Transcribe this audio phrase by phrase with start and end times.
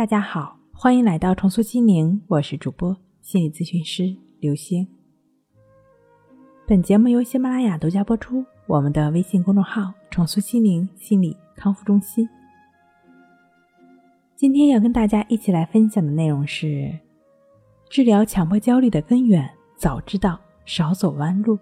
[0.00, 4.88] 大家好，欢迎来到重塑心灵，我是主播心理咨询师刘星。
[6.66, 8.42] 本节目由喜马拉雅独家播出。
[8.66, 12.26] 我们的微信公众号“重塑心灵心理康复中心”。
[14.36, 16.98] 今天要跟大家一起来分享的内容是：
[17.90, 21.58] 治疗强迫焦虑的根源，早知道少走弯路。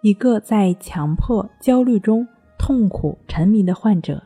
[0.00, 2.26] 一个在强迫焦虑中
[2.58, 4.22] 痛苦沉迷的患者，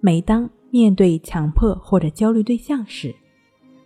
[0.00, 3.14] 每当面对强迫或者焦虑对象时，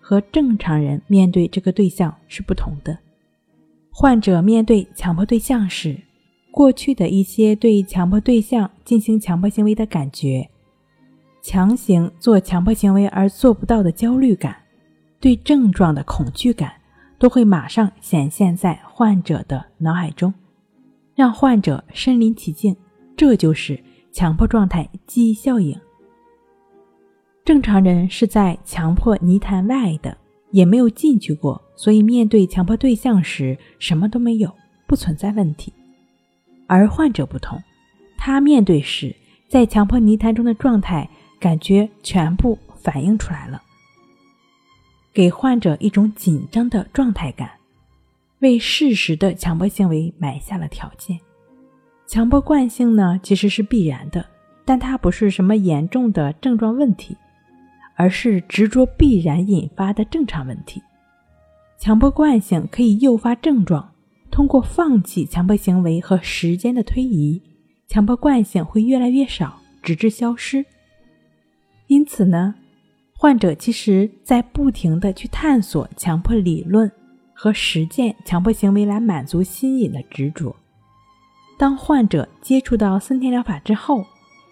[0.01, 2.99] 和正常人面对这个对象是不同的。
[3.91, 6.01] 患者面对强迫对象时，
[6.51, 10.49] 过去的一些对强迫对象进行强迫行为的感觉，
[11.43, 14.57] 强行做强迫行为而做不到的焦虑感，
[15.21, 16.73] 对症状的恐惧感，
[17.19, 20.33] 都会马上显现在患者的脑海中，
[21.15, 22.75] 让患者身临其境。
[23.17, 23.79] 这就是
[24.11, 25.79] 强迫状态记忆效应。
[27.51, 30.17] 正常人是在强迫泥潭外的，
[30.53, 34.55] 也没有进去过，所以面对强迫对象时什么都没有，
[34.87, 35.73] 不存在问题。
[36.69, 37.61] 而患者不同，
[38.17, 39.13] 他面对时
[39.49, 43.61] 在强迫泥潭中的状态，感觉全部反映出来了，
[45.13, 47.51] 给患者一种紧张的状态感，
[48.39, 51.19] 为适时的强迫行为埋下了条件。
[52.07, 54.25] 强迫惯性呢，其实是必然的，
[54.65, 57.17] 但它不是什么严重的症状问题。
[58.01, 60.83] 而是执着必然引发的正常问题。
[61.79, 63.93] 强迫惯性可以诱发症状，
[64.31, 67.43] 通过放弃强迫行为和时间的推移，
[67.89, 70.65] 强迫惯性会越来越少，直至消失。
[71.89, 72.55] 因此呢，
[73.13, 76.91] 患者其实在不停的去探索强迫理论
[77.35, 80.57] 和实践强迫行为来满足心瘾的执着。
[81.59, 84.07] 当患者接触到森田疗法之后，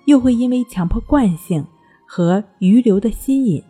[0.05, 1.65] 又会因为强迫惯性。
[2.11, 3.63] 和余留的心引，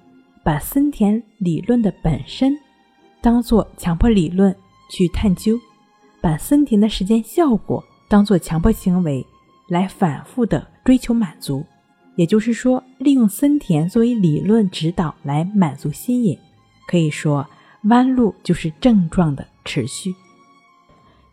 [0.45, 2.57] 把森田理论的本身
[3.21, 4.55] 当做强迫理论
[4.93, 5.59] 去探究，
[6.21, 9.27] 把森田的时间效果当做强迫行为
[9.69, 11.67] 来反复的追求满足，
[12.15, 16.39] 也就是说，利用森田作为理论指导来满足心引，
[16.87, 17.45] 可以说
[17.83, 20.15] 弯路就是症状的持续，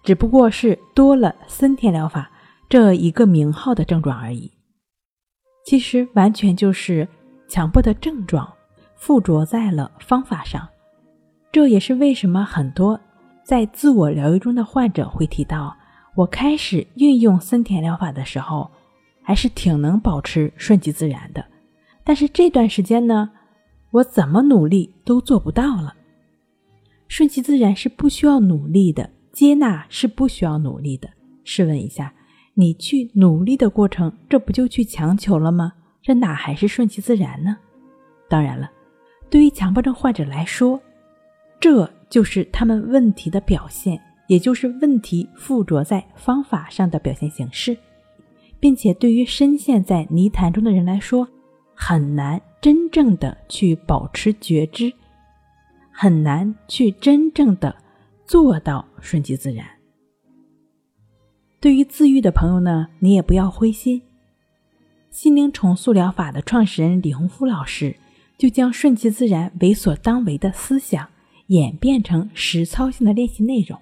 [0.04, 2.32] 只不过是多了森田疗法
[2.68, 4.52] 这一个名号的症状而已。
[5.66, 7.08] 其实完全就是
[7.48, 8.48] 强迫的症状
[8.96, 10.68] 附着在了方法上，
[11.52, 13.00] 这也是为什么很多
[13.44, 15.76] 在自我疗愈中的患者会提到，
[16.16, 18.70] 我开始运用森田疗法的时候，
[19.24, 21.44] 还是挺能保持顺其自然的，
[22.04, 23.32] 但是这段时间呢，
[23.90, 25.96] 我怎么努力都做不到了。
[27.08, 31.10] 顺其自然是不需要努力的，接纳是不需要努力的。
[31.44, 32.14] 试问一下。
[32.56, 35.74] 你去努力的过程，这不就去强求了吗？
[36.02, 37.58] 这哪还是顺其自然呢？
[38.30, 38.72] 当然了，
[39.30, 40.80] 对于强迫症患者来说，
[41.60, 47.78] 这就是他们问题的表现，也就是问题附着在方法上的表现形式，
[48.60, 51.28] 并且对于深陷在泥潭中的人来说，
[51.74, 54.94] 很难真正的去保持觉知，
[55.92, 57.76] 很难去真正的
[58.26, 59.66] 做到顺其自然。
[61.60, 64.02] 对于自愈的朋友呢，你也不要灰心。
[65.10, 67.96] 心灵重塑疗法的创始人李洪福老师
[68.38, 71.08] 就将顺其自然、为所当为的思想
[71.48, 73.80] 演变成实操性的练习内容，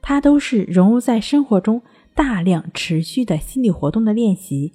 [0.00, 1.82] 它都是融入在生活中
[2.14, 4.72] 大量持续的心理活动的练习，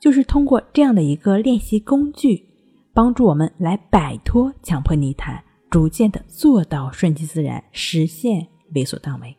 [0.00, 2.44] 就是通过这样的一个练习工具，
[2.92, 9.34] 帮助我们来摆脱强迫泥潭，逐渐的做到顺其自然，实现为所当为。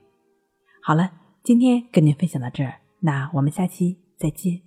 [0.82, 1.12] 好了。
[1.48, 4.67] 今天跟您分享到这儿，那我们下期再见。